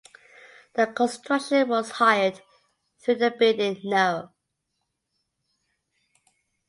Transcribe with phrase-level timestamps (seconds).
[0.73, 2.41] The construction was hired
[2.97, 4.31] through the bidding no.